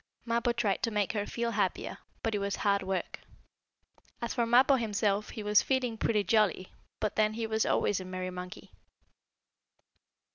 [0.25, 3.19] Mappo tried to make her feel happier, but it was hard work.
[4.19, 8.05] As for Mappo, himself, he was feeling pretty jolly, but then he was always a
[8.05, 8.71] merry monkey.